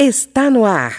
Está 0.00 0.48
no 0.48 0.64
ar. 0.64 0.92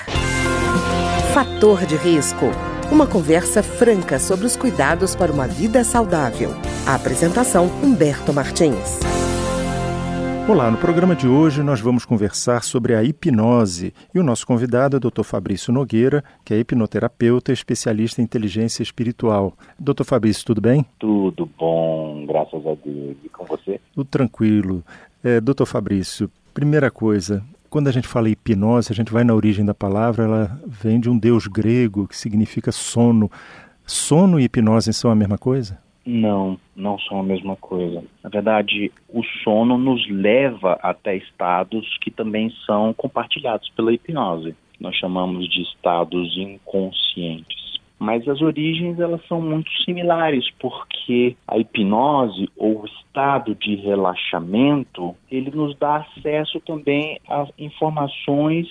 Fator 1.34 1.86
de 1.86 1.96
risco. 1.96 2.48
Uma 2.92 3.08
conversa 3.08 3.64
franca 3.64 4.20
sobre 4.20 4.46
os 4.46 4.58
cuidados 4.58 5.16
para 5.16 5.32
uma 5.32 5.48
vida 5.48 5.86
saudável. 5.86 6.50
A 6.86 6.96
apresentação 6.96 7.68
Humberto 7.82 8.34
Martins. 8.34 9.00
Olá, 10.50 10.70
no 10.70 10.78
programa 10.78 11.16
de 11.16 11.30
hoje 11.30 11.64
nós 11.64 11.80
vamos 11.80 12.04
conversar 12.04 12.62
sobre 12.62 12.94
a 12.94 13.02
hipnose 13.02 13.94
e 14.14 14.20
o 14.20 14.24
nosso 14.24 14.46
convidado 14.46 14.98
é 14.98 15.00
o 15.00 15.10
Dr. 15.10 15.24
Fabrício 15.24 15.72
Nogueira, 15.72 16.22
que 16.44 16.54
é 16.54 16.60
hipnoterapeuta 16.60 17.52
e 17.52 17.54
especialista 17.54 18.20
em 18.20 18.26
inteligência 18.26 18.84
espiritual. 18.84 19.54
Dr. 19.80 20.04
Fabrício, 20.04 20.46
tudo 20.46 20.60
bem? 20.60 20.86
Tudo 21.00 21.50
bom, 21.58 22.26
graças 22.28 22.68
a 22.68 22.76
Deus. 22.84 23.16
E 23.24 23.30
com 23.30 23.46
você? 23.46 23.80
Tudo 23.96 24.10
tranquilo. 24.10 24.84
É, 25.24 25.40
Dr. 25.40 25.64
Fabrício, 25.66 26.30
primeira 26.54 26.92
coisa, 26.92 27.42
quando 27.70 27.88
a 27.88 27.92
gente 27.92 28.08
fala 28.08 28.30
hipnose, 28.30 28.92
a 28.92 28.96
gente 28.96 29.12
vai 29.12 29.24
na 29.24 29.34
origem 29.34 29.66
da 29.66 29.74
palavra, 29.74 30.24
ela 30.24 30.62
vem 30.66 31.00
de 31.00 31.10
um 31.10 31.18
deus 31.18 31.48
grego 31.48 32.08
que 32.08 32.16
significa 32.16 32.72
sono. 32.72 33.30
Sono 33.86 34.40
e 34.40 34.44
hipnose 34.44 34.94
são 34.94 35.12
a 35.12 35.16
mesma 35.16 35.38
coisa? 35.38 35.80
Não, 36.06 36.60
não 36.76 36.98
são 37.00 37.20
a 37.20 37.24
mesma 37.24 37.56
coisa. 37.56 38.04
Na 38.24 38.30
verdade, 38.30 38.92
o 39.08 39.24
sono 39.44 39.78
nos 39.78 40.10
leva 40.10 40.80
até 40.82 41.16
estados 41.16 41.98
que 42.02 42.10
também 42.10 42.52
são 42.66 42.94
compartilhados 42.94 43.70
pela 43.76 43.94
hipnose. 43.94 44.56
Nós 44.80 44.96
chamamos 44.96 45.48
de 45.50 45.62
estados 45.62 46.36
inconscientes 46.38 47.69
mas 48.00 48.28
as 48.28 48.42
origens 48.42 49.00
elas 49.00 49.22
são 49.28 49.42
muito 49.42 49.70
similares 49.84 50.50
porque 50.60 51.36
a 51.48 51.58
hipnose 51.58 52.50
ou 52.56 52.82
o 52.82 52.86
estado 52.86 53.54
de 53.56 53.76
relaxamento 53.76 55.16
ele 55.30 55.52
nos 55.52 55.78
dá 55.78 55.98
acesso 55.98 56.60
também 56.62 57.20
a 57.28 57.46
informações 57.60 58.68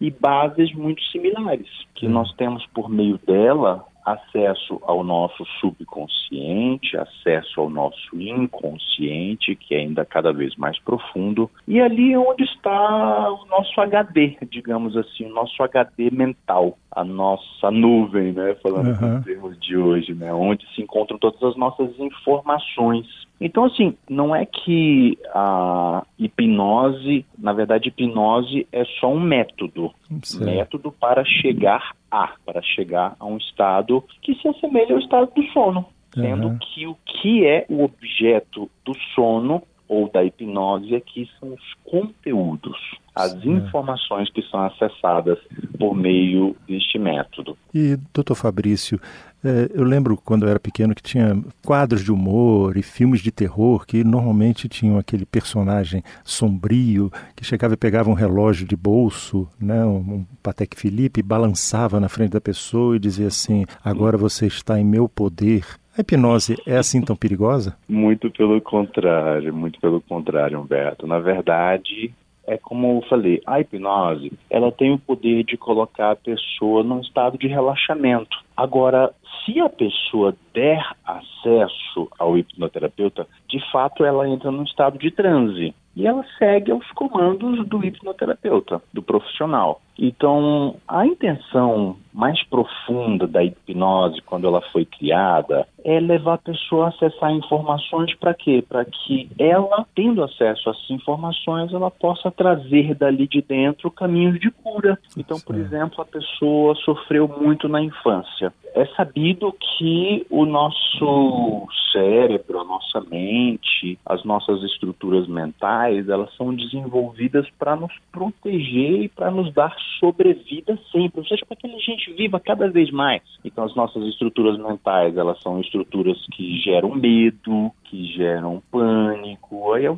e 0.00 0.10
bases 0.10 0.74
muito 0.74 1.02
similares 1.04 1.68
que 1.94 2.08
nós 2.08 2.32
temos 2.34 2.66
por 2.74 2.90
meio 2.90 3.18
dela 3.24 3.84
acesso 4.04 4.80
ao 4.82 5.04
nosso 5.04 5.44
subconsciente, 5.60 6.96
acesso 6.96 7.60
ao 7.60 7.70
nosso 7.70 8.20
inconsciente, 8.20 9.54
que 9.54 9.74
é 9.74 9.78
ainda 9.78 10.04
cada 10.04 10.32
vez 10.32 10.56
mais 10.56 10.78
profundo, 10.80 11.50
e 11.66 11.80
ali 11.80 12.12
é 12.12 12.18
onde 12.18 12.44
está 12.44 13.30
o 13.30 13.46
nosso 13.46 13.80
HD, 13.80 14.36
digamos 14.50 14.96
assim, 14.96 15.26
o 15.26 15.34
nosso 15.34 15.62
HD 15.62 16.10
mental, 16.10 16.76
a 16.90 17.04
nossa 17.04 17.70
nuvem, 17.70 18.32
né, 18.32 18.54
falando 18.62 19.00
uhum. 19.00 19.18
em 19.18 19.22
termos 19.22 19.58
de 19.60 19.76
hoje, 19.76 20.14
né, 20.14 20.32
onde 20.32 20.66
se 20.74 20.82
encontram 20.82 21.18
todas 21.18 21.42
as 21.42 21.56
nossas 21.56 21.98
informações. 21.98 23.06
Então, 23.44 23.64
assim, 23.64 23.96
não 24.08 24.34
é 24.34 24.46
que 24.46 25.18
a 25.34 26.06
hipnose, 26.16 27.26
na 27.36 27.52
verdade, 27.52 27.88
hipnose 27.88 28.66
é 28.70 28.84
só 29.00 29.12
um 29.12 29.20
método, 29.20 29.90
certo. 30.22 30.44
método 30.44 30.92
para 30.92 31.24
chegar 31.24 31.92
a, 32.08 32.34
para 32.46 32.62
chegar 32.62 33.16
a 33.18 33.26
um 33.26 33.36
estado 33.36 34.04
que 34.22 34.34
se 34.36 34.46
assemelha 34.46 34.94
ao 34.94 35.00
estado 35.00 35.32
do 35.34 35.42
sono, 35.48 35.86
sendo 36.14 36.48
uhum. 36.48 36.58
que 36.58 36.86
o 36.86 36.96
que 37.04 37.44
é 37.44 37.66
o 37.68 37.82
objeto 37.82 38.70
do 38.84 38.94
sono 39.14 39.62
ou 39.92 40.10
da 40.10 40.24
hipnose 40.24 40.96
aqui 40.96 41.28
são 41.38 41.52
os 41.52 41.74
conteúdos, 41.84 42.78
as 43.14 43.34
informações 43.44 44.30
que 44.32 44.40
são 44.44 44.62
acessadas 44.62 45.38
por 45.78 45.94
meio 45.94 46.56
deste 46.66 46.98
método. 46.98 47.58
E, 47.74 47.98
doutor 48.14 48.34
Fabrício, 48.34 48.98
é, 49.44 49.68
eu 49.74 49.84
lembro 49.84 50.16
quando 50.16 50.44
eu 50.44 50.48
era 50.48 50.58
pequeno 50.58 50.94
que 50.94 51.02
tinha 51.02 51.38
quadros 51.62 52.02
de 52.02 52.10
humor 52.10 52.78
e 52.78 52.82
filmes 52.82 53.20
de 53.20 53.30
terror 53.30 53.84
que 53.84 54.02
normalmente 54.02 54.66
tinham 54.66 54.96
aquele 54.96 55.26
personagem 55.26 56.02
sombrio 56.24 57.12
que 57.36 57.44
chegava 57.44 57.74
e 57.74 57.76
pegava 57.76 58.08
um 58.08 58.14
relógio 58.14 58.66
de 58.66 58.74
bolso, 58.74 59.46
né, 59.60 59.84
um, 59.84 59.98
um 59.98 60.26
Patek 60.42 60.74
Philippe, 60.74 61.22
balançava 61.22 62.00
na 62.00 62.08
frente 62.08 62.30
da 62.30 62.40
pessoa 62.40 62.96
e 62.96 62.98
dizia 62.98 63.26
assim: 63.26 63.66
agora 63.84 64.16
você 64.16 64.46
está 64.46 64.80
em 64.80 64.84
meu 64.84 65.06
poder. 65.06 65.66
A 65.96 66.00
hipnose 66.00 66.56
é 66.66 66.78
assim 66.78 67.02
tão 67.02 67.14
perigosa? 67.14 67.76
Muito 67.86 68.30
pelo 68.30 68.58
contrário, 68.62 69.54
muito 69.54 69.78
pelo 69.78 70.00
contrário, 70.00 70.58
Humberto. 70.58 71.06
Na 71.06 71.18
verdade, 71.18 72.14
é 72.46 72.56
como 72.56 72.98
eu 72.98 73.08
falei, 73.08 73.42
a 73.46 73.60
hipnose, 73.60 74.32
ela 74.48 74.72
tem 74.72 74.90
o 74.92 74.98
poder 74.98 75.44
de 75.44 75.58
colocar 75.58 76.12
a 76.12 76.16
pessoa 76.16 76.82
num 76.82 77.00
estado 77.00 77.36
de 77.36 77.46
relaxamento. 77.46 78.38
Agora, 78.56 79.12
se 79.44 79.60
a 79.60 79.68
pessoa 79.68 80.34
der 80.54 80.82
acesso 81.04 82.08
ao 82.18 82.38
hipnoterapeuta, 82.38 83.26
de 83.46 83.60
fato 83.70 84.02
ela 84.02 84.26
entra 84.26 84.50
num 84.50 84.64
estado 84.64 84.98
de 84.98 85.10
transe 85.10 85.74
e 85.94 86.06
ela 86.06 86.24
segue 86.38 86.72
aos 86.72 86.88
comandos 86.92 87.66
do 87.66 87.84
hipnoterapeuta, 87.84 88.82
do 88.92 89.02
profissional. 89.02 89.80
Então, 89.98 90.76
a 90.88 91.06
intenção 91.06 91.96
mais 92.12 92.42
profunda 92.44 93.26
da 93.26 93.44
hipnose, 93.44 94.20
quando 94.22 94.46
ela 94.46 94.60
foi 94.72 94.84
criada, 94.84 95.66
é 95.84 96.00
levar 96.00 96.34
a 96.34 96.38
pessoa 96.38 96.86
a 96.86 96.88
acessar 96.88 97.30
informações 97.32 98.14
para 98.16 98.34
quê? 98.34 98.64
Para 98.66 98.84
que 98.84 99.28
ela, 99.38 99.86
tendo 99.94 100.22
acesso 100.22 100.68
a 100.68 100.72
essas 100.72 100.90
informações, 100.90 101.72
ela 101.72 101.90
possa 101.90 102.30
trazer 102.30 102.94
dali 102.94 103.26
de 103.26 103.42
dentro 103.42 103.90
caminhos 103.90 104.40
de 104.40 104.50
cura. 104.50 104.98
Então, 105.16 105.38
por 105.40 105.56
exemplo, 105.56 106.00
a 106.00 106.06
pessoa 106.06 106.74
sofreu 106.76 107.28
muito 107.28 107.68
na 107.68 107.82
infância. 107.82 108.52
É 108.74 108.86
sabido 108.96 109.54
que 109.78 110.26
o 110.30 110.46
nosso 110.46 111.68
cérebro, 111.92 112.60
a 112.60 112.64
nossa 112.64 113.00
mente, 113.00 113.98
as 114.04 114.24
nossas 114.24 114.62
estruturas 114.62 115.28
mentais, 115.28 116.08
elas 116.08 116.34
são 116.36 116.54
desenvolvidas 116.54 117.46
para 117.58 117.76
nos 117.76 117.92
proteger 118.10 119.02
e 119.02 119.08
para 119.08 119.30
nos 119.30 119.52
dar 119.52 119.74
sobrevida 120.00 120.78
sempre, 120.90 121.20
ou 121.20 121.26
seja, 121.26 121.44
para 121.46 121.56
que 121.56 121.66
a 121.66 121.78
gente 121.78 122.12
viva 122.12 122.40
cada 122.40 122.68
vez 122.70 122.90
mais. 122.90 123.22
Então, 123.44 123.64
as 123.64 123.74
nossas 123.74 124.04
estruturas 124.06 124.58
mentais, 124.58 125.16
elas 125.16 125.40
são 125.40 125.60
estruturas 125.60 126.18
que 126.32 126.58
geram 126.58 126.94
medo, 126.94 127.70
que 127.84 128.06
geram 128.14 128.62
pânico. 128.70 129.72
Aí 129.72 129.86
a 129.86 129.94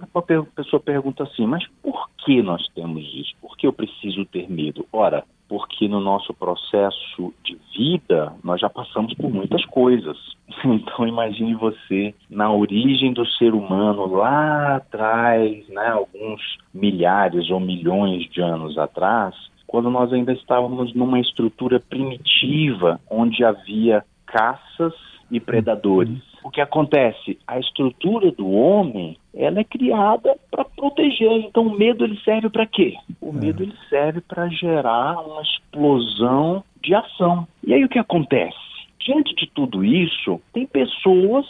pessoa 0.55 0.81
pergunta 0.81 1.23
assim, 1.23 1.47
mas 1.47 1.65
por 1.83 2.09
que 2.25 2.43
nós 2.43 2.67
temos 2.75 3.05
isso? 3.15 3.35
Por 3.41 3.57
que 3.57 3.67
eu 3.67 3.73
preciso 3.73 4.25
ter 4.27 4.51
medo? 4.51 4.87
Ora, 4.93 5.25
porque 5.49 5.87
no 5.89 6.01
nosso 6.01 6.33
processo 6.35 7.33
de 7.45 7.57
vida 7.77 8.33
nós 8.43 8.61
já 8.61 8.69
passamos 8.69 9.15
por 9.15 9.31
muitas 9.31 9.65
coisas. 9.67 10.17
Então 10.75 11.07
imagine 11.07 11.55
você 11.55 12.15
na 12.29 12.53
origem 12.53 13.13
do 13.13 13.27
ser 13.27 13.55
humano 13.55 14.07
lá 14.07 14.77
atrás, 14.77 15.67
né, 15.69 15.89
alguns 15.89 16.41
milhares 16.73 17.51
ou 17.51 17.61
milhões 17.61 18.29
de 18.31 18.41
anos 18.41 18.77
atrás, 18.79 19.35
quando 19.67 19.91
nós 19.91 20.13
ainda 20.13 20.33
estávamos 20.33 20.95
numa 20.95 21.21
estrutura 21.21 21.81
primitiva 21.81 23.01
onde 23.11 23.45
havia 23.45 24.05
caças 24.27 24.95
e 25.31 25.41
predadores. 25.41 26.19
O 26.43 26.51
que 26.51 26.61
acontece? 26.61 27.39
A 27.47 27.59
estrutura 27.59 28.31
do 28.31 28.51
homem 28.51 29.17
ela 29.35 29.61
é 29.61 29.65
criada 29.65 30.37
para 30.51 30.65
proteger. 30.65 31.31
Então 31.41 31.67
o 31.67 31.77
medo 31.77 32.05
ele 32.05 32.19
serve 32.23 32.51
para 32.51 32.67
quê? 32.67 32.95
O 33.21 33.31
é. 33.31 33.33
medo 33.33 33.63
ele 33.63 33.75
serve 33.89 34.21
para 34.21 34.49
gerar 34.49 35.19
uma 35.21 35.43
explosão 35.43 36.63
de 36.83 36.95
ação. 36.95 37.49
E 37.67 37.73
aí 37.73 37.85
o 37.85 37.89
que 37.89 37.99
acontece? 37.99 38.74
Diante 39.05 39.35
de 39.35 39.47
tudo 39.51 39.85
isso, 39.85 40.41
tem 40.53 40.67
pessoas 40.67 41.47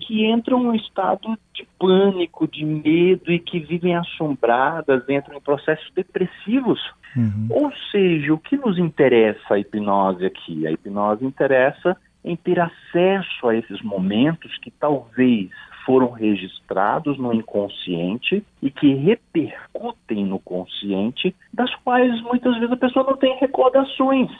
que 0.00 0.26
entram 0.26 0.74
em 0.74 0.76
estado 0.76 1.38
de 1.54 1.66
pânico, 1.78 2.46
de 2.46 2.62
medo 2.62 3.32
e 3.32 3.38
que 3.38 3.58
vivem 3.58 3.96
assombradas, 3.96 5.08
entram 5.08 5.38
em 5.38 5.40
processos 5.40 5.90
depressivos. 5.94 6.78
Uhum. 7.16 7.48
Ou 7.50 7.72
seja, 7.90 8.34
o 8.34 8.38
que 8.38 8.54
nos 8.56 8.78
interessa 8.78 9.54
a 9.54 9.58
hipnose 9.58 10.26
aqui? 10.26 10.66
A 10.66 10.72
hipnose 10.72 11.24
interessa 11.24 11.96
em 12.22 12.36
ter 12.36 12.60
acesso 12.60 13.48
a 13.48 13.56
esses 13.56 13.80
momentos 13.80 14.56
que 14.58 14.70
talvez 14.70 15.48
foram 15.86 16.10
registrados 16.10 17.18
no 17.18 17.32
inconsciente 17.32 18.44
e 18.62 18.70
que 18.70 18.92
repercutem 18.94 20.26
no 20.26 20.38
consciente, 20.38 21.34
das 21.52 21.74
quais 21.76 22.20
muitas 22.22 22.54
vezes 22.56 22.72
a 22.72 22.76
pessoa 22.76 23.06
não 23.06 23.16
tem 23.16 23.38
recordações. 23.38 24.30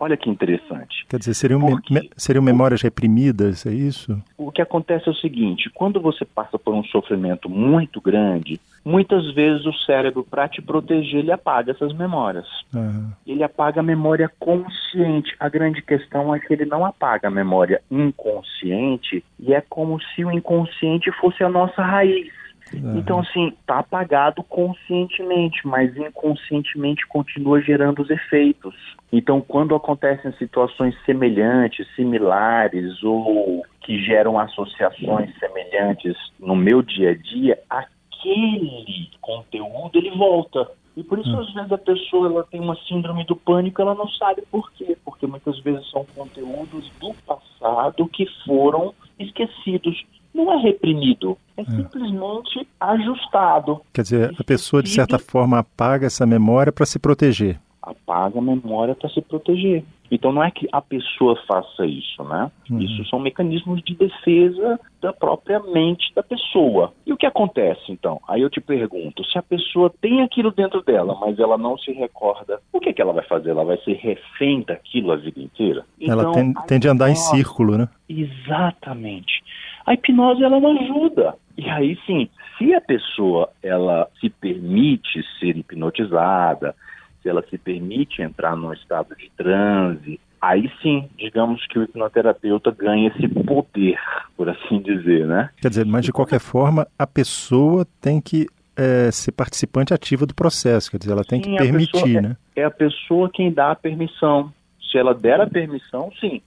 Olha 0.00 0.16
que 0.16 0.30
interessante. 0.30 1.04
Quer 1.08 1.18
dizer, 1.18 1.34
seriam, 1.34 1.60
Porque, 1.60 1.92
me, 1.92 2.10
seriam 2.16 2.42
memórias 2.42 2.82
reprimidas, 2.82 3.66
é 3.66 3.72
isso? 3.72 4.22
O 4.36 4.52
que 4.52 4.62
acontece 4.62 5.08
é 5.08 5.10
o 5.10 5.14
seguinte: 5.14 5.70
quando 5.74 6.00
você 6.00 6.24
passa 6.24 6.58
por 6.58 6.72
um 6.74 6.84
sofrimento 6.84 7.48
muito 7.48 8.00
grande, 8.00 8.60
muitas 8.84 9.34
vezes 9.34 9.66
o 9.66 9.72
cérebro, 9.72 10.24
para 10.24 10.48
te 10.48 10.62
proteger, 10.62 11.20
ele 11.20 11.32
apaga 11.32 11.72
essas 11.72 11.92
memórias. 11.92 12.46
Uhum. 12.72 13.10
Ele 13.26 13.42
apaga 13.42 13.80
a 13.80 13.82
memória 13.82 14.30
consciente. 14.38 15.34
A 15.40 15.48
grande 15.48 15.82
questão 15.82 16.34
é 16.34 16.38
que 16.38 16.52
ele 16.52 16.64
não 16.64 16.84
apaga 16.84 17.28
a 17.28 17.30
memória 17.30 17.82
inconsciente 17.90 19.24
e 19.38 19.52
é 19.52 19.60
como 19.60 20.00
se 20.00 20.24
o 20.24 20.30
inconsciente 20.30 21.10
fosse 21.20 21.42
a 21.42 21.48
nossa 21.48 21.82
raiz. 21.82 22.28
Uhum. 22.74 22.98
Então, 22.98 23.20
assim, 23.20 23.52
tá 23.66 23.78
apagado 23.78 24.42
conscientemente, 24.42 25.66
mas 25.66 25.96
inconscientemente 25.96 27.06
continua 27.06 27.60
gerando 27.60 28.02
os 28.02 28.10
efeitos. 28.10 28.74
Então, 29.12 29.40
quando 29.40 29.74
acontecem 29.74 30.32
situações 30.32 30.94
semelhantes, 31.04 31.86
similares 31.94 33.02
ou 33.02 33.64
que 33.80 33.98
geram 34.04 34.38
associações 34.38 35.30
semelhantes 35.38 36.14
no 36.38 36.54
meu 36.54 36.82
dia 36.82 37.10
a 37.10 37.14
dia, 37.14 37.58
aquele 37.70 39.08
conteúdo 39.20 39.96
ele 39.96 40.10
volta. 40.10 40.70
E 40.94 41.02
por 41.02 41.18
isso, 41.18 41.30
hum. 41.30 41.40
às 41.40 41.54
vezes, 41.54 41.72
a 41.72 41.78
pessoa 41.78 42.28
ela 42.28 42.44
tem 42.44 42.60
uma 42.60 42.76
síndrome 42.88 43.24
do 43.24 43.36
pânico, 43.36 43.80
ela 43.80 43.94
não 43.94 44.08
sabe 44.08 44.42
por 44.50 44.70
quê. 44.72 44.96
Porque 45.04 45.26
muitas 45.26 45.58
vezes 45.60 45.88
são 45.90 46.04
conteúdos 46.14 46.90
do 47.00 47.14
passado 47.24 48.06
que 48.08 48.26
foram 48.44 48.92
esquecidos. 49.18 50.04
Não 50.34 50.52
é 50.52 50.56
reprimido, 50.56 51.36
é, 51.56 51.62
é. 51.62 51.64
simplesmente 51.64 52.66
ajustado. 52.80 53.80
Quer 53.92 54.02
dizer, 54.02 54.34
a 54.38 54.44
pessoa, 54.44 54.82
de 54.82 54.90
certa 54.90 55.18
forma, 55.18 55.58
apaga 55.58 56.06
essa 56.06 56.26
memória 56.26 56.72
para 56.72 56.86
se 56.86 56.98
proteger. 56.98 57.58
Apaga 57.82 58.38
a 58.38 58.42
memória 58.42 58.94
para 58.94 59.08
se 59.08 59.20
proteger. 59.20 59.84
Então 60.10 60.32
não 60.32 60.42
é 60.42 60.50
que 60.50 60.68
a 60.72 60.80
pessoa 60.80 61.36
faça 61.46 61.86
isso, 61.86 62.22
né? 62.24 62.50
Uhum. 62.70 62.80
Isso 62.80 63.04
são 63.08 63.18
mecanismos 63.18 63.82
de 63.82 63.94
defesa 63.94 64.80
da 65.00 65.12
própria 65.12 65.60
mente 65.60 66.12
da 66.14 66.22
pessoa. 66.22 66.92
E 67.06 67.12
o 67.12 67.16
que 67.16 67.26
acontece 67.26 67.92
então? 67.92 68.20
Aí 68.26 68.40
eu 68.40 68.50
te 68.50 68.60
pergunto, 68.60 69.24
se 69.24 69.38
a 69.38 69.42
pessoa 69.42 69.92
tem 70.00 70.22
aquilo 70.22 70.50
dentro 70.50 70.82
dela, 70.82 71.16
mas 71.20 71.38
ela 71.38 71.56
não 71.56 71.76
se 71.78 71.92
recorda, 71.92 72.60
o 72.72 72.80
que, 72.80 72.92
que 72.92 73.02
ela 73.02 73.12
vai 73.12 73.24
fazer? 73.24 73.50
Ela 73.50 73.64
vai 73.64 73.76
ser 73.78 73.94
refém 73.94 74.62
daquilo 74.62 75.12
a 75.12 75.16
vida 75.16 75.40
inteira? 75.40 75.84
Então, 76.00 76.20
ela 76.20 76.32
tem, 76.32 76.54
tende 76.66 76.88
a 76.88 76.92
andar 76.92 77.10
em 77.10 77.16
círculo, 77.16 77.76
né? 77.76 77.88
Exatamente. 78.08 79.42
A 79.88 79.94
hipnose 79.94 80.44
ela 80.44 80.60
não 80.60 80.78
ajuda. 80.78 81.34
E 81.56 81.66
aí 81.70 81.98
sim, 82.04 82.28
se 82.58 82.74
a 82.74 82.80
pessoa 82.80 83.48
ela 83.62 84.06
se 84.20 84.28
permite 84.28 85.24
ser 85.40 85.56
hipnotizada, 85.56 86.74
se 87.22 87.28
ela 87.30 87.42
se 87.48 87.56
permite 87.56 88.20
entrar 88.20 88.54
num 88.54 88.70
estado 88.74 89.16
de 89.16 89.30
transe, 89.34 90.20
aí 90.42 90.70
sim, 90.82 91.08
digamos 91.16 91.66
que 91.68 91.78
o 91.78 91.84
hipnoterapeuta 91.84 92.70
ganha 92.70 93.08
esse 93.08 93.26
poder, 93.28 93.98
por 94.36 94.50
assim 94.50 94.78
dizer, 94.82 95.26
né? 95.26 95.48
Quer 95.58 95.70
dizer, 95.70 95.86
mas 95.86 96.04
de 96.04 96.12
qualquer 96.12 96.38
forma, 96.38 96.86
a 96.98 97.06
pessoa 97.06 97.86
tem 97.98 98.20
que 98.20 98.46
é, 98.76 99.10
ser 99.10 99.32
participante 99.32 99.94
ativa 99.94 100.26
do 100.26 100.34
processo, 100.34 100.90
quer 100.90 100.98
dizer, 100.98 101.12
ela 101.12 101.24
tem 101.24 101.42
sim, 101.42 101.52
que 101.52 101.56
permitir, 101.56 102.20
né? 102.20 102.36
É, 102.54 102.60
é 102.60 102.64
a 102.64 102.70
pessoa 102.70 103.30
quem 103.32 103.50
dá 103.50 103.70
a 103.70 103.74
permissão. 103.74 104.52
Se 104.92 104.98
ela 104.98 105.14
der 105.14 105.40
a 105.40 105.46
permissão, 105.46 106.12
sim, 106.20 106.42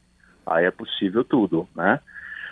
aí 0.46 0.66
é 0.66 0.72
possível 0.72 1.24
tudo, 1.24 1.68
né? 1.76 2.00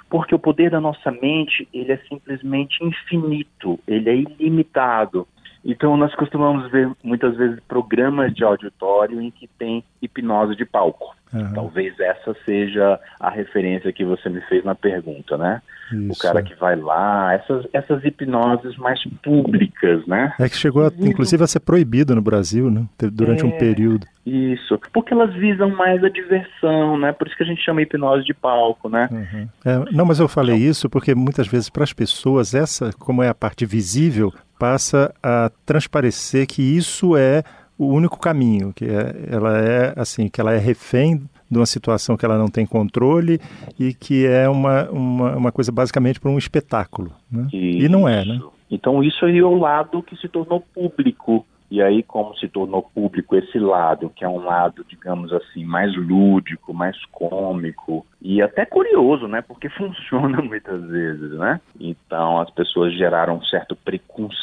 Porque 0.10 0.34
o 0.34 0.40
poder 0.40 0.72
da 0.72 0.82
nossa 0.82 1.12
mente, 1.12 1.68
ele 1.74 1.92
é 1.92 1.98
simplesmente 2.10 2.84
infinito, 2.84 3.80
ele 3.88 4.10
é 4.10 4.16
ilimitado. 4.16 5.28
Então, 5.64 5.98
nós 5.98 6.14
costumamos 6.16 6.70
ver 6.72 6.90
muitas 7.04 7.36
vezes 7.36 7.60
programas 7.68 8.34
de 8.34 8.44
auditório 8.44 9.22
em 9.22 9.30
que 9.30 9.48
tem 9.60 9.84
hipnose 10.02 10.56
de 10.56 10.66
palco. 10.66 11.16
Uhum. 11.32 11.54
Talvez 11.54 12.00
essa 12.00 12.36
seja 12.44 13.00
a 13.20 13.30
referência 13.30 13.94
que 13.94 14.04
você 14.04 14.30
me 14.30 14.42
fez 14.42 14.64
na 14.64 14.74
pergunta, 14.74 15.38
né? 15.38 15.62
Isso. 15.92 16.14
O 16.14 16.18
cara 16.18 16.42
que 16.42 16.56
vai 16.56 16.76
lá, 16.76 17.34
essas, 17.34 17.68
essas 17.72 18.04
hipnoses 18.04 18.78
mais 18.78 19.04
públicas, 19.24 20.06
né? 20.08 20.34
É 20.40 20.50
que 20.50 20.56
chegou, 20.56 20.88
a, 20.88 20.92
inclusive, 21.00 21.44
a 21.44 21.48
ser 21.48 21.60
proibido 21.60 22.16
no 22.16 22.22
Brasil, 22.22 22.72
né? 22.72 22.86
Durante 23.12 23.44
é, 23.44 23.46
um 23.46 23.52
período. 23.52 24.08
Isso, 24.26 24.80
porque 24.92 25.14
elas 25.14 25.34
visam 25.36 25.70
mais 25.70 26.04
a 26.04 26.10
diversão, 26.10 26.98
né? 26.98 27.12
Por 27.12 27.28
isso 27.28 27.38
que 27.38 27.44
a 27.44 27.48
gente 27.48 27.64
chama 27.64 27.82
hipnose 27.82 28.24
de 28.24 28.34
palco, 28.34 28.90
né? 28.90 29.08
Uhum. 29.12 29.48
É, 29.66 29.92
não, 29.92 30.06
mas 30.06 30.20
eu 30.20 30.28
falei 30.28 30.56
então 30.56 30.70
isso 30.70 30.90
porque 30.90 31.14
muitas 31.14 31.48
vezes 31.48 31.70
para 31.70 31.84
as 31.84 31.94
pessoas, 31.94 32.54
essa, 32.56 32.92
como 32.98 33.22
é 33.22 33.30
a 33.30 33.36
parte 33.36 33.66
visível, 33.66 34.34
passa 34.60 35.14
a 35.24 35.50
transparecer 35.66 36.46
que 36.46 36.62
isso 36.62 37.16
é 37.16 37.44
o 37.78 37.88
único 37.88 38.20
caminho, 38.20 38.74
que 38.74 38.84
é, 38.84 39.16
ela 39.32 39.58
é 39.58 39.94
assim, 39.96 40.28
que 40.28 40.42
ela 40.42 40.54
é 40.54 40.58
refém 40.58 41.22
de 41.50 41.58
uma 41.58 41.66
situação 41.66 42.18
que 42.18 42.26
ela 42.26 42.38
não 42.38 42.50
tem 42.50 42.66
controle 42.66 43.40
e 43.80 43.94
que 43.94 44.28
é 44.28 44.48
uma, 44.50 44.90
uma, 44.90 45.38
uma 45.38 45.52
coisa 45.52 45.72
basicamente 45.72 46.20
para 46.20 46.30
um 46.30 46.38
espetáculo. 46.38 47.12
Né? 47.32 47.48
E 47.54 47.88
não 47.88 48.08
é, 48.08 48.26
né? 48.26 48.40
Então 48.70 49.02
isso 49.02 49.26
aí 49.26 49.40
é 49.40 49.44
o 49.44 49.58
lado 49.58 50.04
que 50.04 50.16
se 50.18 50.28
tornou 50.28 50.62
público 50.76 51.46
e 51.72 51.84
aí, 51.84 52.02
como 52.02 52.36
se 52.36 52.48
tornou 52.48 52.82
público 52.82 53.36
esse 53.36 53.60
lado, 53.60 54.10
que 54.10 54.26
é 54.26 54.30
um 54.30 54.40
lado, 54.40 54.84
digamos 54.90 55.32
assim, 55.32 55.64
mais 55.64 55.96
lúdico, 55.96 56.74
mais 56.74 56.98
cômico 57.12 58.06
e 58.20 58.42
até 58.42 58.66
curioso, 58.66 59.28
né? 59.28 59.42
Porque 59.42 59.70
funciona 59.78 60.42
muitas 60.42 60.84
vezes, 60.88 61.32
né? 61.34 61.62
Então, 61.80 62.40
as 62.40 62.50
pessoas 62.50 62.94
geraram 62.96 63.36
um 63.36 63.44
certo 63.44 63.76
preconceito, 63.76 64.39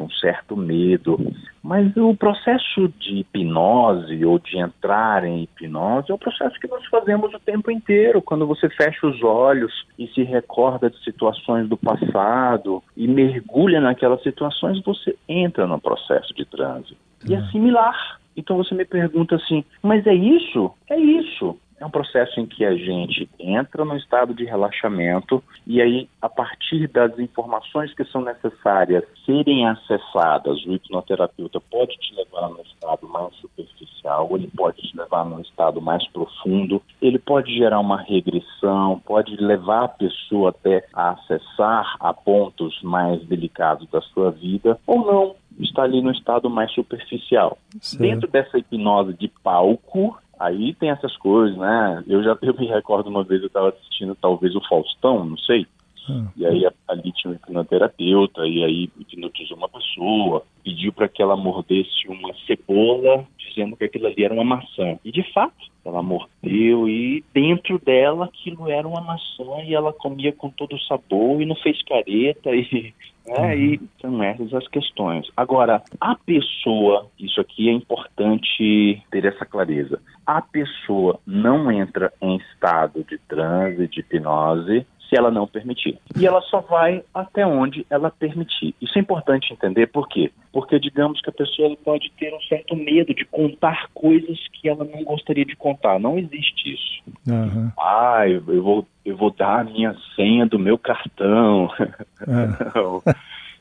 um 0.00 0.10
certo 0.10 0.56
medo. 0.56 1.18
Mas 1.62 1.94
o 1.96 2.14
processo 2.14 2.88
de 2.98 3.18
hipnose 3.18 4.24
ou 4.24 4.38
de 4.38 4.58
entrar 4.58 5.24
em 5.24 5.42
hipnose 5.42 6.10
é 6.10 6.14
um 6.14 6.18
processo 6.18 6.58
que 6.60 6.68
nós 6.68 6.84
fazemos 6.86 7.32
o 7.34 7.38
tempo 7.40 7.70
inteiro. 7.70 8.22
Quando 8.22 8.46
você 8.46 8.68
fecha 8.70 9.06
os 9.06 9.22
olhos 9.22 9.72
e 9.98 10.06
se 10.08 10.22
recorda 10.22 10.88
de 10.88 11.02
situações 11.04 11.68
do 11.68 11.76
passado 11.76 12.82
e 12.96 13.06
mergulha 13.06 13.80
naquelas 13.80 14.22
situações, 14.22 14.82
você 14.82 15.16
entra 15.28 15.66
no 15.66 15.80
processo 15.80 16.32
de 16.34 16.44
transe. 16.44 16.96
E 17.28 17.34
é 17.34 17.42
similar. 17.50 18.18
Então 18.36 18.56
você 18.56 18.74
me 18.74 18.84
pergunta 18.84 19.34
assim, 19.34 19.64
mas 19.82 20.06
é 20.06 20.14
isso? 20.14 20.70
É 20.88 20.96
isso. 20.96 21.58
É 21.80 21.86
um 21.86 21.90
processo 21.90 22.40
em 22.40 22.46
que 22.46 22.64
a 22.64 22.74
gente 22.74 23.28
entra 23.38 23.84
no 23.84 23.96
estado 23.96 24.34
de 24.34 24.44
relaxamento 24.44 25.42
e 25.66 25.80
aí, 25.80 26.08
a 26.20 26.28
partir 26.28 26.88
das 26.88 27.16
informações 27.18 27.94
que 27.94 28.04
são 28.04 28.20
necessárias 28.20 29.04
serem 29.24 29.66
acessadas, 29.66 30.64
o 30.64 30.72
hipnoterapeuta 30.72 31.60
pode 31.60 31.96
te 31.98 32.14
levar 32.14 32.48
no 32.48 32.60
estado 32.62 33.06
mais 33.08 33.34
superficial, 33.36 34.28
ele 34.32 34.50
pode 34.56 34.82
te 34.82 34.96
levar 34.96 35.24
num 35.24 35.40
estado 35.40 35.80
mais 35.80 36.06
profundo, 36.08 36.82
ele 37.00 37.18
pode 37.18 37.54
gerar 37.54 37.78
uma 37.78 38.00
regressão, 38.00 39.00
pode 39.04 39.36
levar 39.36 39.84
a 39.84 39.88
pessoa 39.88 40.50
até 40.50 40.84
a 40.92 41.10
acessar 41.10 41.96
a 42.00 42.12
pontos 42.12 42.80
mais 42.82 43.22
delicados 43.26 43.88
da 43.90 44.00
sua 44.00 44.30
vida, 44.30 44.78
ou 44.86 45.04
não, 45.04 45.36
está 45.60 45.82
ali 45.82 46.00
no 46.00 46.10
estado 46.10 46.48
mais 46.48 46.72
superficial. 46.72 47.58
Dentro 47.98 48.28
dessa 48.28 48.58
hipnose 48.58 49.14
de 49.14 49.28
palco, 49.42 50.16
Aí 50.38 50.74
tem 50.74 50.90
essas 50.90 51.16
coisas, 51.16 51.56
né? 51.56 52.04
Eu 52.06 52.22
já 52.22 52.36
eu 52.42 52.54
me 52.54 52.66
recordo 52.66 53.08
uma 53.08 53.24
vez 53.24 53.40
eu 53.40 53.48
estava 53.48 53.70
assistindo 53.70 54.14
talvez 54.14 54.54
o 54.54 54.68
Faustão, 54.68 55.24
não 55.24 55.36
sei. 55.38 55.66
Hum. 56.08 56.26
E 56.36 56.46
aí 56.46 56.66
ali 56.88 57.12
tinha 57.12 57.32
um 57.32 57.34
hipnoterapeuta, 57.34 58.46
e 58.46 58.64
aí 58.64 58.90
hipnotizou 58.98 59.56
uma 59.56 59.68
pessoa, 59.68 60.42
pediu 60.64 60.92
para 60.92 61.08
que 61.08 61.22
ela 61.22 61.36
mordesse 61.36 62.08
uma 62.08 62.32
cebola, 62.46 63.26
dizendo 63.36 63.76
que 63.76 63.84
aquilo 63.84 64.06
ali 64.06 64.24
era 64.24 64.32
uma 64.32 64.44
maçã. 64.44 64.98
E 65.04 65.12
de 65.12 65.22
fato, 65.32 65.66
ela 65.84 66.02
mordeu 66.02 66.88
e 66.88 67.22
dentro 67.34 67.78
dela 67.78 68.26
aquilo 68.26 68.70
era 68.70 68.86
uma 68.86 69.00
maçã 69.00 69.62
e 69.64 69.74
ela 69.74 69.92
comia 69.92 70.32
com 70.32 70.50
todo 70.50 70.76
o 70.76 70.80
sabor 70.80 71.42
e 71.42 71.46
não 71.46 71.56
fez 71.56 71.82
careta 71.82 72.50
e 72.54 72.94
né? 73.28 73.54
Uhum. 73.54 73.60
E 73.60 73.80
são 74.00 74.22
essas 74.22 74.52
as 74.54 74.66
questões. 74.68 75.26
Agora, 75.36 75.82
a 76.00 76.14
pessoa, 76.14 77.06
isso 77.18 77.40
aqui 77.40 77.68
é 77.68 77.72
importante 77.72 79.02
ter 79.10 79.24
essa 79.24 79.44
clareza. 79.44 80.00
A 80.26 80.42
pessoa 80.42 81.20
não 81.26 81.70
entra 81.70 82.12
em 82.20 82.36
estado 82.36 83.04
de 83.04 83.18
transe, 83.28 83.88
de 83.88 84.00
hipnose, 84.00 84.86
se 85.08 85.16
ela 85.16 85.30
não 85.30 85.46
permitir. 85.46 85.98
E 86.18 86.26
ela 86.26 86.40
só 86.42 86.60
vai 86.60 87.02
até 87.14 87.46
onde 87.46 87.86
ela 87.88 88.10
permitir. 88.10 88.74
Isso 88.80 88.98
é 88.98 89.00
importante 89.00 89.52
entender 89.52 89.86
por 89.86 90.06
quê? 90.08 90.30
Porque 90.52 90.78
digamos 90.78 91.20
que 91.20 91.30
a 91.30 91.32
pessoa 91.32 91.74
pode 91.82 92.12
ter 92.18 92.32
um 92.34 92.40
certo 92.42 92.76
medo 92.76 93.14
de 93.14 93.24
contar 93.24 93.88
coisas 93.94 94.38
que 94.52 94.68
ela 94.68 94.84
não 94.84 95.02
gostaria 95.04 95.44
de 95.44 95.56
contar. 95.56 95.98
Não 95.98 96.18
existe 96.18 96.74
isso. 96.74 97.02
Uhum. 97.26 97.70
Ah, 97.78 98.28
eu, 98.28 98.42
eu, 98.48 98.62
vou, 98.62 98.86
eu 99.04 99.16
vou 99.16 99.30
dar 99.30 99.60
a 99.60 99.64
minha 99.64 99.96
senha 100.14 100.44
do 100.46 100.58
meu 100.58 100.76
cartão. 100.76 101.70
É. 101.80 102.74
não, 102.78 103.02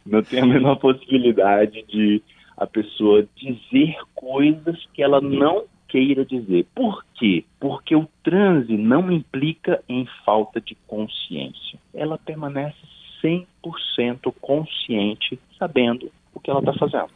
não 0.05 0.23
tem 0.23 0.41
a 0.41 0.45
menor 0.45 0.75
possibilidade 0.75 1.83
de 1.87 2.21
a 2.57 2.65
pessoa 2.65 3.25
dizer 3.35 3.95
coisas 4.15 4.83
que 4.93 5.03
ela 5.03 5.21
não 5.21 5.63
queira 5.87 6.25
dizer. 6.25 6.65
Por 6.73 7.03
quê? 7.15 7.43
Porque 7.59 7.95
o 7.95 8.07
transe 8.23 8.75
não 8.77 9.11
implica 9.11 9.81
em 9.87 10.07
falta 10.25 10.59
de 10.61 10.75
consciência. 10.87 11.79
Ela 11.93 12.17
permanece 12.17 12.77
100% 13.23 14.33
consciente, 14.39 15.39
sabendo 15.57 16.11
o 16.33 16.39
que 16.39 16.51
ela 16.51 16.59
está 16.59 16.73
fazendo. 16.73 17.09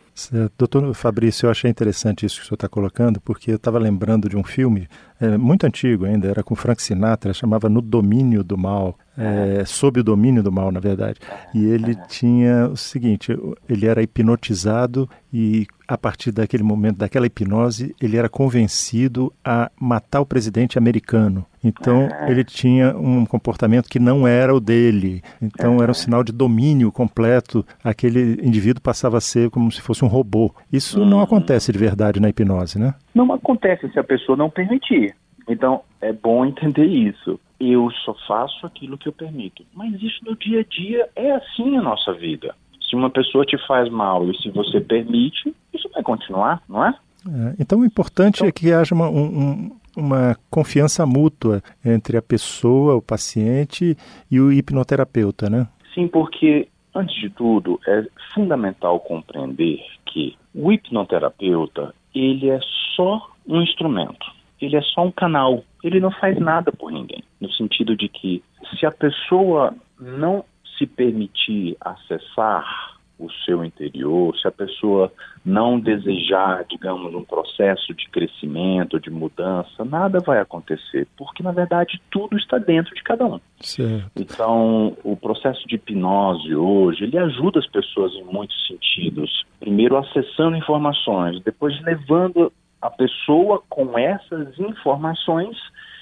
Doutor 0.57 0.93
Fabrício, 0.93 1.45
eu 1.45 1.51
achei 1.51 1.69
interessante 1.69 2.25
isso 2.25 2.37
que 2.37 2.43
o 2.43 2.45
senhor 2.45 2.55
está 2.55 2.67
colocando, 2.67 3.21
porque 3.21 3.51
eu 3.51 3.55
estava 3.55 3.79
lembrando 3.79 4.27
de 4.27 4.35
um 4.35 4.43
filme 4.43 4.87
é, 5.19 5.37
muito 5.37 5.65
antigo 5.65 6.05
ainda, 6.05 6.27
era 6.27 6.43
com 6.43 6.55
Frank 6.55 6.81
Sinatra, 6.81 7.33
chamava 7.33 7.69
No 7.69 7.81
Domínio 7.81 8.43
do 8.43 8.57
Mal, 8.57 8.97
é, 9.17 9.63
sob 9.65 9.99
o 9.99 10.03
domínio 10.03 10.41
do 10.41 10.51
mal, 10.51 10.71
na 10.71 10.79
verdade. 10.79 11.19
E 11.53 11.65
ele 11.65 11.95
tinha 12.07 12.67
o 12.67 12.77
seguinte: 12.77 13.37
ele 13.67 13.85
era 13.85 14.01
hipnotizado 14.01 15.09
e 15.33 15.65
a 15.87 15.97
partir 15.97 16.31
daquele 16.31 16.63
momento, 16.63 16.97
daquela 16.97 17.25
hipnose, 17.25 17.93
ele 18.01 18.15
era 18.15 18.29
convencido 18.29 19.33
a 19.43 19.69
matar 19.79 20.21
o 20.21 20.25
presidente 20.25 20.77
americano. 20.77 21.45
Então 21.63 22.07
ele 22.27 22.43
tinha 22.43 22.97
um 22.97 23.25
comportamento 23.25 23.89
que 23.89 23.99
não 23.99 24.25
era 24.25 24.55
o 24.55 24.59
dele. 24.59 25.21
Então 25.41 25.81
era 25.81 25.91
um 25.91 25.95
sinal 25.95 26.23
de 26.23 26.31
domínio 26.31 26.91
completo. 26.91 27.65
Aquele 27.83 28.39
indivíduo 28.41 28.81
passava 28.81 29.17
a 29.17 29.21
ser 29.21 29.49
como 29.49 29.71
se 29.71 29.81
fosse 29.81 30.03
um 30.03 30.07
robô. 30.07 30.53
Isso 30.71 31.05
não 31.05 31.19
acontece 31.21 31.71
de 31.71 31.77
verdade 31.77 32.19
na 32.19 32.29
hipnose, 32.29 32.79
né? 32.79 32.93
Não 33.13 33.31
acontece 33.33 33.89
se 33.91 33.99
a 33.99 34.03
pessoa 34.03 34.37
não 34.37 34.49
permitir. 34.49 35.13
Então 35.51 35.81
é 35.99 36.13
bom 36.13 36.45
entender 36.45 36.85
isso 36.85 37.39
eu 37.61 37.91
só 38.03 38.15
faço 38.27 38.65
aquilo 38.65 38.97
que 38.97 39.07
eu 39.07 39.13
permito. 39.13 39.63
Mas 39.73 40.01
isso 40.01 40.19
no 40.25 40.35
dia 40.35 40.61
a 40.61 40.63
dia 40.63 41.09
é 41.15 41.31
assim 41.31 41.77
a 41.77 41.81
nossa 41.81 42.11
vida. 42.13 42.55
Se 42.81 42.95
uma 42.95 43.09
pessoa 43.09 43.45
te 43.45 43.57
faz 43.67 43.89
mal 43.89 44.29
e 44.29 44.37
se 44.37 44.49
você 44.49 44.81
permite, 44.81 45.55
isso 45.73 45.87
vai 45.93 46.01
continuar, 46.01 46.61
não 46.67 46.85
é? 46.85 46.95
é 47.27 47.55
então 47.59 47.79
o 47.79 47.85
importante 47.85 48.37
então, 48.37 48.47
é 48.47 48.51
que 48.51 48.73
haja 48.73 48.95
uma, 48.95 49.07
um, 49.09 49.71
uma 49.95 50.35
confiança 50.49 51.05
mútua 51.05 51.61
entre 51.85 52.17
a 52.17 52.21
pessoa, 52.21 52.95
o 52.95 53.01
paciente 53.01 53.95
e 54.29 54.39
o 54.39 54.51
hipnoterapeuta, 54.51 55.49
né? 55.49 55.67
Sim, 55.93 56.07
porque 56.07 56.67
antes 56.95 57.15
de 57.15 57.29
tudo 57.29 57.79
é 57.87 58.05
fundamental 58.33 58.99
compreender 58.99 59.79
que 60.05 60.35
o 60.53 60.71
hipnoterapeuta 60.71 61.93
ele 62.13 62.49
é 62.49 62.59
só 62.95 63.29
um 63.47 63.61
instrumento, 63.61 64.25
ele 64.65 64.75
é 64.75 64.81
só 64.81 65.03
um 65.03 65.11
canal, 65.11 65.63
ele 65.83 65.99
não 65.99 66.11
faz 66.11 66.39
nada 66.39 66.71
por 66.71 66.91
ninguém, 66.91 67.23
no 67.39 67.51
sentido 67.51 67.95
de 67.95 68.07
que 68.07 68.43
se 68.77 68.85
a 68.85 68.91
pessoa 68.91 69.73
não 69.99 70.43
se 70.77 70.85
permitir 70.85 71.77
acessar 71.79 72.91
o 73.21 73.31
seu 73.45 73.63
interior, 73.63 74.35
se 74.37 74.47
a 74.47 74.51
pessoa 74.51 75.11
não 75.45 75.79
desejar, 75.79 76.65
digamos, 76.65 77.13
um 77.13 77.23
processo 77.23 77.93
de 77.93 78.09
crescimento, 78.09 78.99
de 78.99 79.11
mudança, 79.11 79.85
nada 79.85 80.19
vai 80.19 80.39
acontecer, 80.39 81.07
porque 81.15 81.43
na 81.43 81.51
verdade 81.51 82.01
tudo 82.09 82.35
está 82.35 82.57
dentro 82.57 82.93
de 82.95 83.03
cada 83.03 83.25
um. 83.25 83.39
Certo. 83.59 84.09
Então, 84.15 84.97
o 85.03 85.15
processo 85.15 85.67
de 85.67 85.75
hipnose 85.75 86.55
hoje, 86.55 87.03
ele 87.03 87.17
ajuda 87.17 87.59
as 87.59 87.67
pessoas 87.67 88.11
em 88.13 88.23
muitos 88.23 88.67
sentidos. 88.67 89.45
Primeiro 89.59 89.97
acessando 89.97 90.57
informações, 90.57 91.39
depois 91.43 91.79
levando 91.83 92.51
a 92.81 92.89
pessoa 92.89 93.61
com 93.69 93.97
essas 93.97 94.57
informações 94.59 95.57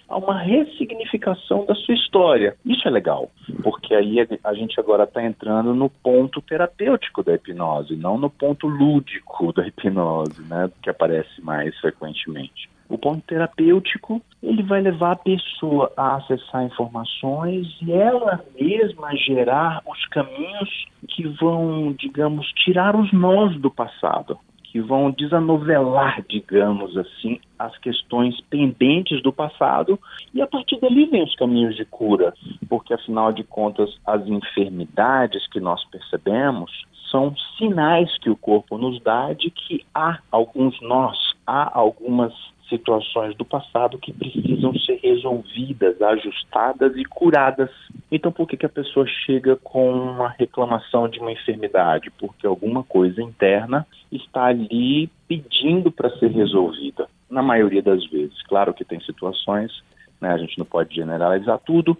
a 0.09 0.17
uma 0.17 0.39
ressignificação 0.39 1.65
da 1.65 1.75
sua 1.75 1.93
história. 1.93 2.55
Isso 2.65 2.87
é 2.87 2.91
legal, 2.91 3.29
porque 3.61 3.93
aí 3.93 4.27
a 4.43 4.53
gente 4.55 4.79
agora 4.79 5.03
está 5.03 5.23
entrando 5.23 5.73
no 5.75 5.89
ponto 5.89 6.41
terapêutico 6.41 7.23
da 7.23 7.35
hipnose, 7.35 7.95
não 7.95 8.17
no 8.17 8.29
ponto 8.29 8.67
lúdico 8.67 9.53
da 9.53 9.67
hipnose, 9.67 10.41
né, 10.49 10.69
que 10.81 10.89
aparece 10.89 11.39
mais 11.41 11.77
frequentemente. 11.79 12.67
O 12.89 12.97
ponto 12.97 13.21
terapêutico, 13.27 14.19
ele 14.41 14.63
vai 14.63 14.81
levar 14.81 15.11
a 15.11 15.15
pessoa 15.15 15.93
a 15.95 16.15
acessar 16.15 16.63
informações 16.65 17.67
e 17.83 17.91
ela 17.91 18.43
mesma 18.59 19.15
gerar 19.15 19.83
os 19.85 20.07
caminhos 20.07 20.87
que 21.07 21.27
vão, 21.27 21.93
digamos, 21.93 22.47
tirar 22.53 22.95
os 22.95 23.13
nós 23.13 23.55
do 23.61 23.69
passado 23.69 24.39
que 24.71 24.79
vão 24.79 25.09
desanovelar, 25.11 26.23
digamos 26.29 26.95
assim, 26.95 27.39
as 27.57 27.75
questões 27.79 28.39
pendentes 28.49 29.21
do 29.23 29.33
passado 29.33 29.99
e 30.33 30.41
a 30.41 30.47
partir 30.47 30.79
dali 30.79 31.05
vem 31.05 31.23
os 31.23 31.35
caminhos 31.35 31.75
de 31.75 31.85
cura, 31.85 32.33
porque 32.67 32.93
afinal 32.93 33.31
de 33.31 33.43
contas 33.43 33.89
as 34.05 34.25
enfermidades 34.27 35.47
que 35.47 35.59
nós 35.59 35.83
percebemos 35.85 36.71
são 37.09 37.35
sinais 37.57 38.15
que 38.19 38.29
o 38.29 38.37
corpo 38.37 38.77
nos 38.77 39.01
dá 39.01 39.33
de 39.33 39.49
que 39.49 39.83
há 39.93 40.19
alguns 40.31 40.79
nós, 40.81 41.17
há 41.49 41.71
algumas 41.73 42.31
situações 42.69 43.35
do 43.35 43.43
passado 43.43 43.97
que 43.97 44.13
precisam 44.13 44.71
ser 44.75 44.99
resolvidas, 45.01 45.99
ajustadas 45.99 46.95
e 46.95 47.03
curadas. 47.03 47.71
Então, 48.11 48.31
por 48.31 48.47
que, 48.47 48.55
que 48.55 48.65
a 48.67 48.69
pessoa 48.69 49.07
chega 49.25 49.55
com 49.55 49.91
uma 49.91 50.29
reclamação 50.29 51.09
de 51.09 51.19
uma 51.19 51.31
enfermidade? 51.31 52.11
Porque 52.11 52.45
alguma 52.45 52.83
coisa 52.83 53.23
interna 53.23 53.87
está 54.11 54.45
ali 54.45 55.09
pedindo 55.27 55.91
para 55.91 56.15
ser 56.19 56.29
resolvida. 56.29 57.07
Na 57.27 57.41
maioria 57.41 57.81
das 57.81 58.05
vezes. 58.07 58.41
Claro 58.43 58.73
que 58.73 58.85
tem 58.85 58.99
situações, 59.01 59.71
né, 60.21 60.29
a 60.29 60.37
gente 60.37 60.57
não 60.57 60.65
pode 60.65 60.95
generalizar 60.95 61.59
tudo, 61.65 61.97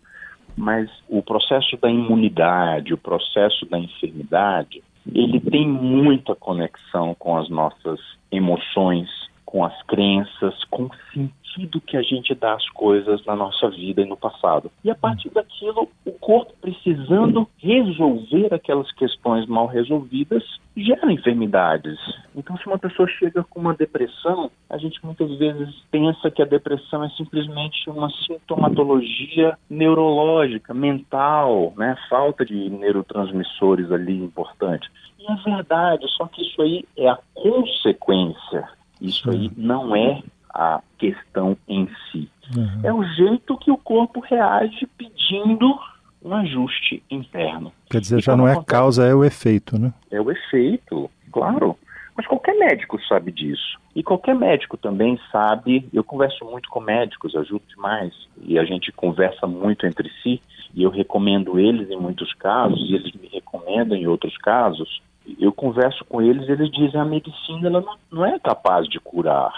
mas 0.56 0.90
o 1.08 1.22
processo 1.22 1.78
da 1.78 1.90
imunidade, 1.90 2.94
o 2.94 2.98
processo 2.98 3.66
da 3.66 3.80
enfermidade, 3.80 4.84
ele 5.14 5.40
tem 5.40 5.68
muita 5.68 6.36
conexão 6.36 7.16
com 7.18 7.38
as 7.38 7.50
nossas 7.50 8.00
emoções, 8.32 9.10
com 9.50 9.66
as 9.66 9.82
crenças, 9.88 10.64
com 10.66 10.84
o 10.84 10.92
sentido 11.12 11.82
que 11.82 11.98
a 11.98 12.04
gente 12.04 12.36
dá 12.36 12.54
às 12.54 12.70
coisas 12.70 13.26
na 13.26 13.36
nossa 13.36 13.68
vida 13.68 14.00
e 14.00 14.06
no 14.06 14.16
passado. 14.16 14.72
E 14.84 14.92
a 14.92 14.96
partir 14.96 15.32
daquilo, 15.32 15.90
o 16.06 16.12
corpo 16.12 16.54
precisando 16.62 17.48
resolver 17.58 18.54
aquelas 18.54 18.92
questões 18.92 19.48
mal 19.48 19.66
resolvidas 19.66 20.44
gera 20.78 21.12
enfermidades. 21.12 21.98
Então, 22.36 22.56
se 22.58 22.68
uma 22.68 22.78
pessoa 22.78 23.10
chega 23.10 23.44
com 23.44 23.60
uma 23.60 23.74
depressão, 23.74 24.52
a 24.70 24.78
gente 24.78 25.04
muitas 25.04 25.36
vezes 25.40 25.74
pensa 25.90 26.30
que 26.30 26.44
a 26.44 26.46
depressão 26.46 27.04
é 27.04 27.10
simplesmente 27.10 27.90
uma 27.90 28.12
sintomatologia 28.28 29.58
neurológica, 29.68 30.76
mental, 30.76 31.74
né? 31.76 31.98
Falta 32.08 32.46
de 32.46 32.70
neurotransmissores 32.70 33.92
ali 33.92 34.16
importantes. 34.16 34.92
E 35.18 35.26
é 35.26 35.36
verdade, 35.38 36.08
só 36.10 36.28
que 36.28 36.44
isso 36.44 36.62
aí 36.62 36.86
é 36.96 37.10
a 37.10 37.18
consequência 37.34 38.78
isso 39.02 39.30
aí 39.30 39.52
não 39.56 39.96
é 39.96 40.22
a 40.54 40.82
questão 40.98 41.58
em 41.68 41.88
si. 42.12 42.30
Uhum. 42.56 42.82
É 42.84 42.94
o 42.94 43.04
jeito 43.04 43.58
que 43.58 43.72
o 43.72 43.78
corpo 43.78 44.20
reage 44.20 44.88
pedindo 44.98 45.78
um 46.24 46.34
ajuste 46.34 47.04
interno. 47.10 47.72
Quer 47.90 48.02
dizer, 48.02 48.22
já 48.22 48.36
não 48.36 48.48
é 48.48 48.54
a 48.54 48.64
causa, 48.64 49.06
é 49.06 49.14
o 49.14 49.24
efeito, 49.24 49.80
né? 49.80 49.94
É 50.12 50.20
o 50.20 50.30
efeito, 50.30 51.10
claro. 51.32 51.78
Mas 52.16 52.28
qualquer 52.28 52.56
médico 52.56 53.00
sabe 53.08 53.32
disso. 53.32 53.80
E 53.96 54.04
qualquer 54.04 54.36
médico 54.36 54.76
também 54.76 55.18
sabe. 55.32 55.88
Eu 55.94 56.04
converso 56.04 56.44
muito 56.44 56.70
com 56.70 56.82
médicos, 56.82 57.36
ajudo 57.36 57.64
demais. 57.70 58.14
E 58.42 58.60
a 58.60 58.66
gente 58.66 58.92
conversa 58.92 59.48
muito 59.48 59.86
entre 59.86 60.10
si. 60.22 60.42
E 60.74 60.84
eu 60.84 60.90
recomendo 60.90 61.58
eles 61.58 61.90
em 61.90 61.98
muitos 61.98 62.34
casos, 62.34 62.80
e 62.90 62.96
eles 62.96 63.14
me 63.14 63.28
recomendam 63.28 63.98
em 63.98 64.06
outros 64.06 64.38
casos 64.38 65.02
eu 65.40 65.54
converso 65.54 66.04
com 66.06 66.22
eles, 66.22 66.48
eles 66.50 66.70
dizem 66.72 67.00
a 67.00 67.06
medicina 67.06 67.68
ela 67.68 67.84
não, 68.12 68.26
é 68.26 68.38
capaz 68.40 68.88
de 68.88 69.00
curar. 69.00 69.54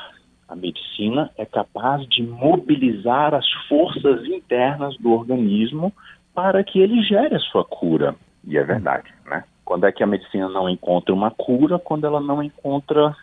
A 0.47 0.55
medicina 0.55 1.31
é 1.37 1.45
capaz 1.45 2.07
de 2.07 2.21
mobilizar 2.21 3.33
as 3.33 3.49
forças 3.67 4.25
internas 4.25 4.95
do 4.97 5.11
organismo 5.11 5.91
para 6.35 6.63
que 6.63 6.79
ele 6.79 7.01
gere 7.03 7.35
a 7.35 7.39
sua 7.39 7.65
cura. 7.65 8.15
E 8.45 8.57
é 8.57 8.63
verdade, 8.63 9.11
né? 9.25 9.43
Quando 9.63 9.85
é 9.85 9.91
que 9.91 10.03
a 10.03 10.07
medicina 10.07 10.49
não 10.49 10.69
encontra 10.69 11.13
uma 11.13 11.31
cura? 11.31 11.79
Quando 11.79 12.05
ela 12.05 12.19
não 12.19 12.43
encontra 12.43 13.15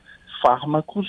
fármacos 0.42 1.06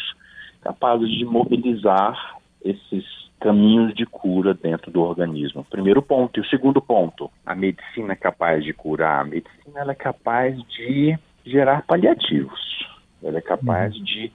capazes 0.62 1.10
de 1.10 1.26
mobilizar 1.26 2.38
esses 2.64 3.06
caminhos 3.40 3.94
de 3.96 4.06
cura 4.06 4.54
dentro 4.54 4.92
do 4.92 5.02
organismo. 5.02 5.66
Primeiro 5.70 6.02
ponto. 6.02 6.38
E 6.38 6.42
o 6.42 6.46
segundo 6.46 6.82
ponto, 6.82 7.32
a 7.46 7.56
medicina 7.56 8.14
é 8.14 8.16
capaz 8.16 8.64
de 8.64 8.74
curar. 8.74 9.22
A 9.22 9.24
medicina 9.24 9.92
é 9.92 9.96
capaz 9.96 10.62
de 10.68 11.18
gerar 11.46 11.84
paliativos. 11.84 12.88
Ela 13.24 13.38
é 13.40 13.42
capaz 13.42 13.96
uhum. 13.96 14.04
de 14.04 14.32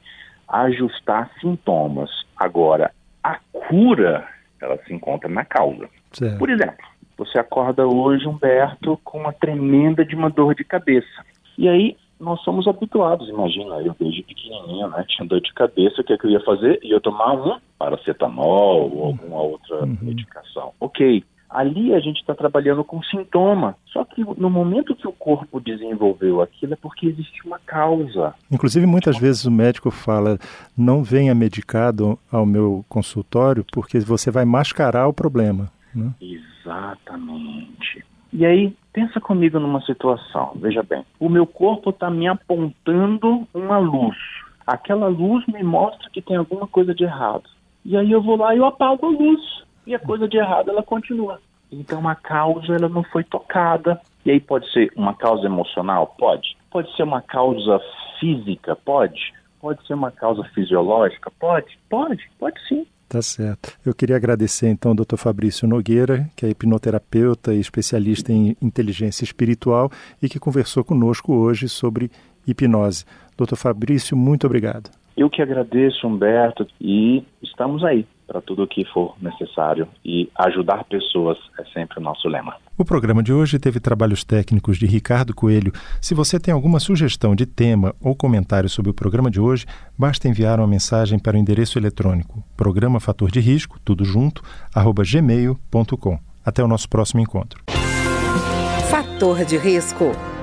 ajustar 0.49 1.31
sintomas. 1.41 2.11
Agora, 2.37 2.91
a 3.23 3.39
cura, 3.53 4.29
ela 4.61 4.79
se 4.87 4.93
encontra 4.93 5.29
na 5.29 5.45
causa. 5.45 5.89
Certo. 6.13 6.39
Por 6.39 6.51
exemplo, 6.51 6.85
você 7.17 7.39
acorda 7.39 7.87
hoje, 7.87 8.27
Humberto, 8.27 8.99
com 9.05 9.21
uma 9.21 9.33
tremenda 9.33 10.05
de 10.05 10.15
uma 10.15 10.31
dor 10.31 10.55
de 10.55 10.65
cabeça. 10.65 11.25
E 11.57 11.69
aí, 11.69 11.97
nós 12.19 12.41
somos 12.43 12.67
habituados, 12.67 13.29
imagina, 13.29 13.77
eu 13.77 13.95
desde 13.99 14.23
pequenininho, 14.23 14.89
né, 14.89 15.05
tinha 15.09 15.27
dor 15.27 15.41
de 15.41 15.53
cabeça, 15.53 16.01
o 16.01 16.05
que, 16.05 16.13
é 16.13 16.19
que 16.19 16.27
eu 16.27 16.31
ia 16.31 16.41
fazer? 16.41 16.79
Ia 16.83 17.01
tomar 17.01 17.35
um 17.35 17.59
paracetamol 17.79 18.91
ou 18.93 19.07
alguma 19.07 19.41
outra 19.41 19.85
uhum. 19.85 19.99
medicação. 20.01 20.73
Ok, 20.81 21.25
Ali 21.55 21.95
a 21.95 22.01
gente 22.01 22.19
está 22.19 22.35
trabalhando 22.35 22.83
com 22.83 23.01
sintoma. 23.05 23.77
Só 23.87 24.05
que 24.05 24.25
no 24.37 24.51
momento 24.51 24.97
que 24.97 25.07
o 25.07 25.13
corpo 25.13 25.61
desenvolveu 25.61 26.43
aquilo 26.43 26.73
é 26.73 26.77
porque 26.77 27.07
existe 27.07 27.47
uma 27.47 27.61
causa. 27.61 28.35
Inclusive, 28.51 28.85
muitas 28.87 29.17
vezes 29.17 29.45
o 29.45 29.53
médico 29.53 29.89
fala: 29.93 30.37
não 30.77 31.05
venha 31.05 31.33
medicado 31.33 32.19
ao 32.31 32.45
meu 32.45 32.85
consultório 32.89 33.65
porque 33.73 34.01
você 34.01 34.33
vai 34.33 34.45
mascarar 34.45 35.07
o 35.07 35.13
problema. 35.13 35.71
Né? 35.95 36.11
Exatamente. 36.21 38.05
E 38.33 38.45
aí, 38.45 38.75
pensa 38.93 39.21
comigo 39.21 39.61
numa 39.61 39.81
situação. 39.83 40.55
Veja 40.57 40.83
bem, 40.83 41.05
o 41.21 41.29
meu 41.29 41.47
corpo 41.47 41.91
está 41.91 42.11
me 42.11 42.27
apontando 42.27 43.47
uma 43.55 43.79
luz. 43.79 44.17
Aquela 44.67 45.07
luz 45.07 45.47
me 45.47 45.63
mostra 45.63 46.11
que 46.11 46.21
tem 46.21 46.37
alguma 46.37 46.67
coisa 46.67 46.93
de 46.93 47.05
errado. 47.05 47.45
E 47.85 47.97
aí 47.97 48.11
eu 48.11 48.21
vou 48.21 48.37
lá 48.37 48.53
e 48.57 48.59
eu 48.59 48.65
apago 48.65 49.07
a 49.07 49.11
luz 49.11 49.64
e 49.87 49.95
a 49.95 49.99
coisa 49.99 50.29
de 50.29 50.37
errado 50.37 50.71
ela 50.71 50.83
continua. 50.83 51.41
Então 51.71 52.09
a 52.09 52.15
causa 52.15 52.75
ela 52.75 52.89
não 52.89 53.03
foi 53.03 53.25
tocada. 53.25 54.01
E 54.25 54.31
aí 54.31 54.41
pode 54.41 54.71
ser 54.73 54.93
uma 54.97 55.15
causa 55.15 55.47
emocional? 55.47 56.15
Pode. 56.19 56.57
Pode 56.71 56.95
ser 56.97 57.03
uma 57.03 57.21
causa 57.21 57.81
física? 58.19 58.77
Pode. 58.77 59.33
Pode 59.61 59.87
ser 59.87 59.95
uma 59.95 60.11
causa 60.11 60.45
fisiológica? 60.55 61.31
Pode. 61.39 61.79
Pode. 61.89 62.31
Pode 62.39 62.61
sim. 62.69 62.87
Tá 63.09 63.21
certo. 63.23 63.77
Eu 63.85 63.95
queria 63.95 64.17
agradecer 64.17 64.69
então 64.69 64.91
ao 64.91 64.97
Dr. 64.97 65.17
Fabrício 65.17 65.69
Nogueira, 65.69 66.29
que 66.35 66.47
é 66.47 66.49
hipnoterapeuta 66.49 67.55
e 67.55 67.61
especialista 67.61 68.33
em 68.33 68.57
inteligência 68.61 69.25
espiritual 69.25 69.91
e 70.23 70.29
que 70.29 70.41
conversou 70.41 70.83
conosco 70.83 71.33
hoje 71.35 71.69
sobre 71.69 72.11
hipnose. 72.47 73.05
Dr. 73.37 73.57
Fabrício, 73.57 74.17
muito 74.17 74.47
obrigado. 74.47 74.91
Eu 75.17 75.31
que 75.31 75.41
agradeço, 75.41 76.07
Humberto, 76.07 76.67
e 76.81 77.23
estamos 77.43 77.85
aí. 77.85 78.05
Para 78.27 78.41
tudo 78.41 78.63
o 78.63 78.67
que 78.67 78.85
for 78.87 79.15
necessário 79.21 79.89
e 80.05 80.29
ajudar 80.37 80.85
pessoas 80.85 81.39
é 81.59 81.65
sempre 81.73 81.99
o 81.99 82.03
nosso 82.03 82.29
lema. 82.29 82.57
O 82.77 82.85
programa 82.85 83.23
de 83.23 83.33
hoje 83.33 83.59
teve 83.59 83.79
trabalhos 83.79 84.25
técnicos 84.25 84.79
de 84.79 84.87
Ricardo 84.87 85.35
Coelho. 85.35 85.73
Se 86.01 86.15
você 86.15 86.41
tem 86.41 86.53
alguma 86.53 86.81
sugestão 86.81 87.35
de 87.35 87.47
tema 87.47 87.95
ou 88.01 88.17
comentário 88.17 88.69
sobre 88.69 88.91
o 88.91 88.95
programa 88.95 89.31
de 89.31 89.41
hoje, 89.41 89.67
basta 89.97 90.29
enviar 90.29 90.59
uma 90.59 90.67
mensagem 90.67 91.19
para 91.19 91.37
o 91.37 91.39
endereço 91.39 91.79
eletrônico 91.79 92.43
programa 92.57 92.99
fator 92.99 93.31
de 93.31 93.41
risco, 93.41 93.79
tudo 93.85 94.05
junto, 94.05 94.43
arroba 94.75 95.03
gmail.com. 95.05 96.19
Até 96.45 96.63
o 96.63 96.69
nosso 96.69 96.89
próximo 96.89 97.21
encontro. 97.21 97.63
Fator 98.91 99.45
de 99.45 99.57
risco, 99.57 100.13